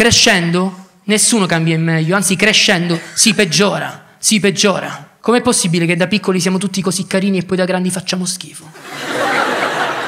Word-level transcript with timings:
Crescendo 0.00 0.86
nessuno 1.04 1.44
cambia 1.44 1.74
in 1.74 1.82
meglio, 1.82 2.16
anzi 2.16 2.34
crescendo 2.34 2.98
si 3.12 3.34
peggiora, 3.34 4.14
si 4.16 4.40
peggiora. 4.40 5.10
Com'è 5.20 5.42
possibile 5.42 5.84
che 5.84 5.94
da 5.94 6.06
piccoli 6.06 6.40
siamo 6.40 6.56
tutti 6.56 6.80
così 6.80 7.06
carini 7.06 7.36
e 7.36 7.42
poi 7.42 7.58
da 7.58 7.66
grandi 7.66 7.90
facciamo 7.90 8.24
schifo? 8.24 8.64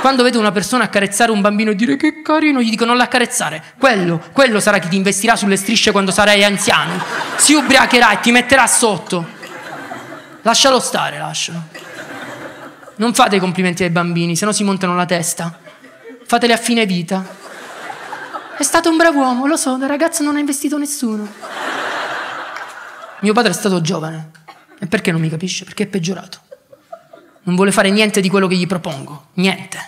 Quando 0.00 0.24
vedo 0.24 0.40
una 0.40 0.50
persona 0.50 0.82
accarezzare 0.82 1.30
un 1.30 1.40
bambino 1.40 1.70
e 1.70 1.76
dire 1.76 1.96
che 1.96 2.20
carino, 2.20 2.60
gli 2.60 2.70
dico 2.70 2.84
non 2.84 2.96
l'accarezzare. 2.96 3.62
Quello, 3.78 4.20
quello 4.32 4.58
sarà 4.58 4.78
chi 4.78 4.88
ti 4.88 4.96
investirà 4.96 5.36
sulle 5.36 5.56
strisce 5.56 5.92
quando 5.92 6.10
sarai 6.10 6.42
anziano. 6.42 7.00
Si 7.36 7.54
ubriacherà 7.54 8.10
e 8.10 8.20
ti 8.20 8.32
metterà 8.32 8.66
sotto. 8.66 9.24
Lascialo 10.42 10.80
stare, 10.80 11.16
lascialo. 11.18 11.62
Non 12.96 13.14
fate 13.14 13.38
complimenti 13.38 13.84
ai 13.84 13.90
bambini, 13.90 14.34
se 14.34 14.46
no 14.46 14.50
si 14.50 14.64
montano 14.64 14.96
la 14.96 15.06
testa. 15.06 15.56
Fateli 16.26 16.52
a 16.52 16.56
fine 16.56 16.86
vita. 16.86 17.44
È 18.58 18.62
stato 18.62 18.88
un 18.88 18.96
bravo 18.96 19.20
uomo, 19.20 19.46
lo 19.46 19.56
so, 19.56 19.76
da 19.76 19.86
ragazzo 19.86 20.22
non 20.22 20.36
ha 20.36 20.38
investito 20.38 20.78
nessuno. 20.78 21.28
Mio 23.20 23.32
padre 23.34 23.50
è 23.50 23.54
stato 23.54 23.82
giovane. 23.82 24.30
E 24.78 24.86
perché 24.86 25.12
non 25.12 25.20
mi 25.20 25.28
capisce? 25.28 25.64
Perché 25.64 25.84
è 25.84 25.86
peggiorato. 25.86 26.40
Non 27.42 27.54
vuole 27.54 27.70
fare 27.70 27.90
niente 27.90 28.20
di 28.22 28.30
quello 28.30 28.46
che 28.46 28.56
gli 28.56 28.66
propongo. 28.66 29.26
Niente. 29.34 29.78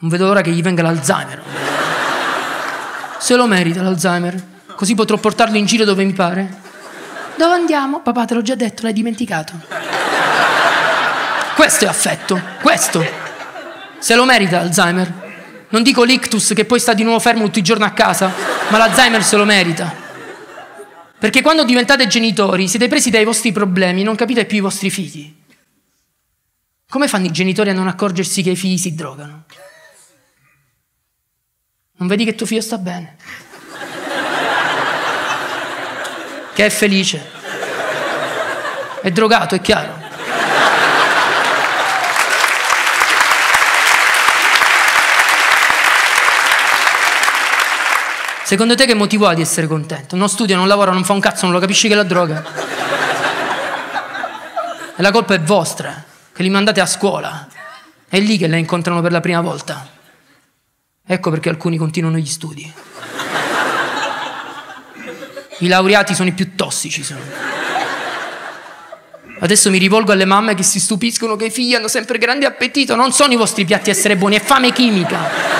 Non 0.00 0.10
vedo 0.10 0.26
l'ora 0.26 0.42
che 0.42 0.50
gli 0.50 0.62
venga 0.62 0.82
l'Alzheimer. 0.82 1.42
Se 3.18 3.36
lo 3.36 3.46
merita 3.46 3.80
l'Alzheimer. 3.80 4.50
Così 4.74 4.94
potrò 4.94 5.16
portarlo 5.16 5.56
in 5.56 5.64
giro 5.64 5.84
dove 5.84 6.04
mi 6.04 6.12
pare. 6.12 6.60
Dove 7.36 7.54
andiamo? 7.54 8.00
Papà, 8.00 8.26
te 8.26 8.34
l'ho 8.34 8.42
già 8.42 8.54
detto, 8.54 8.82
l'hai 8.82 8.92
dimenticato. 8.92 9.52
Questo 11.54 11.84
è 11.86 11.88
affetto. 11.88 12.40
Questo. 12.60 13.02
Se 13.98 14.14
lo 14.14 14.24
merita 14.24 14.58
l'Alzheimer. 14.58 15.21
Non 15.72 15.82
dico 15.82 16.02
l'ictus 16.04 16.52
che 16.54 16.66
poi 16.66 16.78
sta 16.78 16.92
di 16.92 17.02
nuovo 17.02 17.18
fermo 17.18 17.44
tutti 17.44 17.60
i 17.60 17.62
giorni 17.62 17.84
a 17.84 17.92
casa, 17.92 18.30
ma 18.68 18.76
l'Alzheimer 18.76 19.24
se 19.24 19.36
lo 19.36 19.46
merita. 19.46 19.90
Perché 21.18 21.40
quando 21.40 21.64
diventate 21.64 22.06
genitori 22.06 22.68
siete 22.68 22.88
presi 22.88 23.08
dai 23.08 23.24
vostri 23.24 23.52
problemi, 23.52 24.02
non 24.02 24.14
capite 24.14 24.44
più 24.44 24.58
i 24.58 24.60
vostri 24.60 24.90
figli. 24.90 25.34
Come 26.90 27.08
fanno 27.08 27.24
i 27.24 27.30
genitori 27.30 27.70
a 27.70 27.72
non 27.72 27.88
accorgersi 27.88 28.42
che 28.42 28.50
i 28.50 28.56
figli 28.56 28.76
si 28.76 28.94
drogano? 28.94 29.44
Non 31.96 32.06
vedi 32.06 32.26
che 32.26 32.34
tuo 32.34 32.44
figlio 32.44 32.60
sta 32.60 32.76
bene? 32.76 33.16
Che 36.52 36.66
è 36.66 36.68
felice? 36.68 37.30
È 39.00 39.10
drogato, 39.10 39.54
è 39.54 39.60
chiaro. 39.62 40.01
Secondo 48.52 48.74
te 48.74 48.84
che 48.84 48.92
motivo 48.92 49.26
ha 49.26 49.32
di 49.32 49.40
essere 49.40 49.66
contento? 49.66 50.14
Non 50.14 50.28
studia, 50.28 50.56
non 50.56 50.68
lavora, 50.68 50.90
non 50.92 51.04
fa 51.04 51.14
un 51.14 51.20
cazzo, 51.20 51.46
non 51.46 51.54
lo 51.54 51.58
capisci 51.58 51.88
che 51.88 51.94
è 51.94 51.96
la 51.96 52.02
droga? 52.02 52.44
E 54.94 55.00
la 55.00 55.10
colpa 55.10 55.32
è 55.32 55.40
vostra, 55.40 56.04
che 56.34 56.42
li 56.42 56.50
mandate 56.50 56.78
a 56.78 56.84
scuola. 56.84 57.48
È 58.06 58.20
lì 58.20 58.36
che 58.36 58.48
la 58.48 58.56
incontrano 58.56 59.00
per 59.00 59.10
la 59.10 59.20
prima 59.20 59.40
volta. 59.40 59.88
Ecco 61.02 61.30
perché 61.30 61.48
alcuni 61.48 61.78
continuano 61.78 62.18
gli 62.18 62.26
studi. 62.26 62.70
I 65.60 65.66
laureati 65.66 66.14
sono 66.14 66.28
i 66.28 66.32
più 66.32 66.54
tossici. 66.54 67.02
Sono. 67.02 67.20
Adesso 69.38 69.70
mi 69.70 69.78
rivolgo 69.78 70.12
alle 70.12 70.26
mamme 70.26 70.54
che 70.54 70.62
si 70.62 70.78
stupiscono 70.78 71.36
che 71.36 71.46
i 71.46 71.50
figli 71.50 71.74
hanno 71.74 71.88
sempre 71.88 72.18
grande 72.18 72.44
appetito. 72.44 72.96
Non 72.96 73.12
sono 73.12 73.32
i 73.32 73.36
vostri 73.36 73.64
piatti 73.64 73.88
a 73.88 73.94
essere 73.94 74.14
buoni, 74.14 74.36
è 74.36 74.40
fame 74.40 74.74
chimica. 74.74 75.51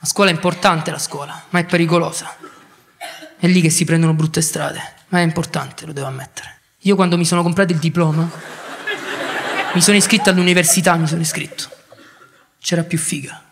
La 0.00 0.06
scuola 0.06 0.30
è 0.30 0.32
importante, 0.32 0.90
la 0.92 0.98
scuola, 0.98 1.44
ma 1.50 1.58
è 1.58 1.64
pericolosa. 1.64 2.36
È 3.36 3.46
lì 3.46 3.60
che 3.60 3.70
si 3.70 3.84
prendono 3.84 4.14
brutte 4.14 4.40
strade, 4.40 4.80
ma 5.08 5.18
è 5.18 5.22
importante, 5.22 5.86
lo 5.86 5.92
devo 5.92 6.06
ammettere. 6.06 6.60
Io 6.82 6.94
quando 6.94 7.16
mi 7.16 7.24
sono 7.24 7.42
comprato 7.42 7.72
il 7.72 7.80
diploma, 7.80 8.30
mi 9.74 9.80
sono 9.80 9.96
iscritto 9.96 10.30
all'università, 10.30 10.94
mi 10.94 11.08
sono 11.08 11.20
iscritto. 11.20 11.68
C'era 12.60 12.84
più 12.84 12.96
figa. 12.96 13.42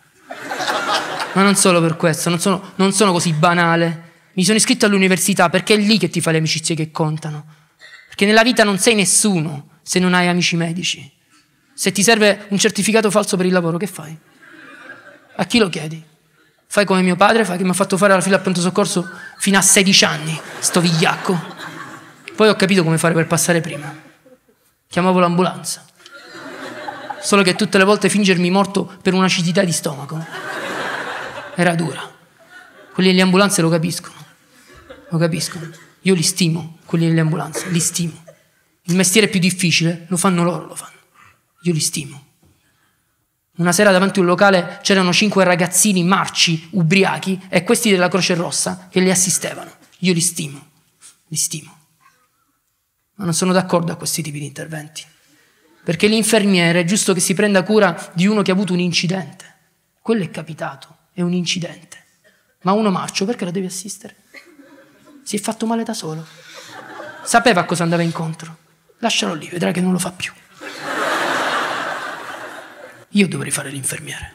Ma 1.33 1.43
non 1.43 1.55
solo 1.55 1.81
per 1.81 1.97
questo, 1.97 2.29
non 2.29 2.39
sono, 2.39 2.71
non 2.75 2.93
sono 2.93 3.11
così 3.11 3.33
banale. 3.33 4.03
Mi 4.33 4.43
sono 4.43 4.57
iscritto 4.57 4.85
all'università 4.85 5.49
perché 5.49 5.73
è 5.73 5.77
lì 5.77 5.97
che 5.97 6.09
ti 6.09 6.21
fai 6.21 6.33
le 6.33 6.39
amicizie 6.39 6.75
che 6.75 6.91
contano. 6.91 7.45
Perché 8.07 8.25
nella 8.25 8.43
vita 8.43 8.63
non 8.63 8.79
sei 8.79 8.95
nessuno 8.95 9.79
se 9.83 9.99
non 9.99 10.13
hai 10.13 10.27
amici 10.27 10.55
medici. 10.55 11.11
Se 11.73 11.91
ti 11.91 12.03
serve 12.03 12.45
un 12.49 12.57
certificato 12.57 13.11
falso 13.11 13.37
per 13.37 13.45
il 13.45 13.51
lavoro, 13.51 13.77
che 13.77 13.87
fai? 13.87 14.17
A 15.35 15.45
chi 15.45 15.59
lo 15.59 15.69
chiedi? 15.69 16.03
Fai 16.69 16.85
come 16.85 17.01
mio 17.01 17.15
padre, 17.15 17.45
fai 17.45 17.57
che 17.57 17.63
mi 17.63 17.69
ha 17.69 17.73
fatto 17.73 17.97
fare 17.97 18.13
la 18.13 18.21
fila 18.21 18.35
al 18.35 18.41
pronto 18.41 18.59
soccorso 18.59 19.09
fino 19.37 19.57
a 19.57 19.61
16 19.61 20.05
anni, 20.05 20.39
sto 20.59 20.81
vigliacco. 20.81 21.55
Poi 22.35 22.49
ho 22.49 22.55
capito 22.55 22.83
come 22.83 22.97
fare 22.97 23.13
per 23.13 23.25
passare 23.25 23.61
prima. 23.61 23.93
Chiamavo 24.87 25.19
l'ambulanza. 25.19 25.85
Solo 27.19 27.41
che 27.41 27.55
tutte 27.55 27.77
le 27.77 27.83
volte 27.83 28.09
fingermi 28.09 28.49
morto 28.51 28.85
per 29.01 29.13
un'acidità 29.13 29.63
di 29.63 29.71
stomaco 29.71 30.23
era 31.55 31.73
dura. 31.73 32.09
Quelli 32.93 33.09
delle 33.09 33.23
ambulanze 33.23 33.61
lo 33.61 33.69
capiscono. 33.69 34.15
Lo 35.09 35.17
capiscono. 35.17 35.69
Io 36.01 36.13
li 36.13 36.21
stimo, 36.21 36.77
quelli 36.85 37.07
delle 37.07 37.21
ambulanze, 37.21 37.69
li 37.69 37.79
stimo. 37.79 38.23
Il 38.83 38.95
mestiere 38.95 39.27
più 39.27 39.39
difficile 39.39 40.05
lo 40.09 40.17
fanno 40.17 40.43
loro, 40.43 40.67
lo 40.67 40.75
fanno. 40.75 40.95
Io 41.63 41.73
li 41.73 41.79
stimo. 41.79 42.26
Una 43.57 43.71
sera 43.71 43.91
davanti 43.91 44.19
a 44.19 44.21
un 44.21 44.27
locale 44.27 44.79
c'erano 44.83 45.11
cinque 45.11 45.43
ragazzini 45.43 46.03
marci, 46.03 46.69
ubriachi, 46.71 47.47
e 47.49 47.63
questi 47.63 47.89
della 47.89 48.07
Croce 48.07 48.35
Rossa 48.35 48.87
che 48.89 48.99
li 48.99 49.09
assistevano. 49.09 49.71
Io 49.99 50.13
li 50.13 50.21
stimo, 50.21 50.69
li 51.27 51.37
stimo. 51.37 51.75
Ma 53.15 53.23
non 53.23 53.33
sono 53.33 53.53
d'accordo 53.53 53.91
a 53.91 53.95
questi 53.95 54.21
tipi 54.21 54.39
di 54.39 54.45
interventi. 54.45 55.03
Perché 55.83 56.07
l'infermiere 56.07 56.81
è 56.81 56.83
giusto 56.83 57.13
che 57.13 57.19
si 57.19 57.33
prenda 57.33 57.63
cura 57.63 58.11
di 58.13 58.27
uno 58.27 58.43
che 58.43 58.51
ha 58.51 58.53
avuto 58.53 58.73
un 58.73 58.79
incidente. 58.79 59.45
Quello 60.01 60.23
è 60.23 60.29
capitato, 60.29 60.95
è 61.13 61.21
un 61.21 61.33
incidente. 61.33 61.97
Ma 62.61 62.73
uno 62.73 62.91
marcio 62.91 63.25
perché 63.25 63.45
lo 63.45 63.51
devi 63.51 63.65
assistere? 63.65 64.17
Si 65.23 65.35
è 65.35 65.39
fatto 65.39 65.65
male 65.65 65.83
da 65.83 65.93
solo. 65.93 66.25
Sapeva 67.23 67.61
a 67.61 67.65
cosa 67.65 67.81
andava 67.81 68.03
incontro. 68.03 68.55
Lascialo 68.99 69.33
lì, 69.33 69.47
vedrà 69.49 69.71
che 69.71 69.81
non 69.81 69.93
lo 69.93 69.99
fa 69.99 70.11
più. 70.11 70.31
Io 73.17 73.27
dovrei 73.27 73.49
fare 73.49 73.69
l'infermiere. 73.71 74.33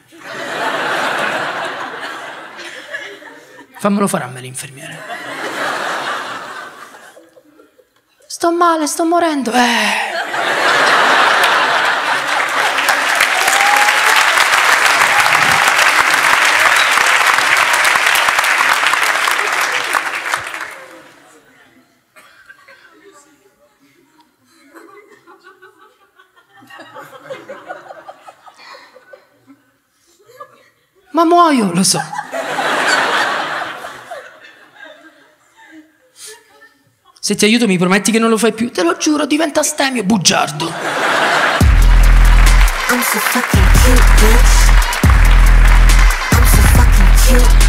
Fammelo 3.77 4.07
fare 4.07 4.25
a 4.25 4.27
me 4.27 4.41
l'infermiere. 4.41 4.99
Sto 8.27 8.51
male, 8.51 8.85
sto 8.87 9.05
morendo. 9.05 9.53
Eh. 9.53 10.12
Ma 31.13 31.25
muoio, 31.25 31.71
lo 31.71 31.83
so. 31.83 32.01
Se 37.19 37.35
ti 37.35 37.45
aiuto 37.45 37.67
mi 37.67 37.77
prometti 37.77 38.11
che 38.11 38.17
non 38.17 38.29
lo 38.29 38.37
fai 38.37 38.51
più? 38.51 38.71
Te 38.71 38.81
lo 38.81 38.97
giuro, 38.97 39.27
diventa 39.27 39.61
stemio, 39.61 40.03
bugiardo. 40.03 40.65
I'm 42.89 43.01
so 43.01 43.19
fucking 43.19 43.71
cute, 43.83 44.03
bitch. 44.19 44.71
I'm 46.31 46.45
so 46.47 46.61
fucking 46.73 47.11
cute. 47.27 47.61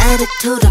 Attitude 0.00 0.66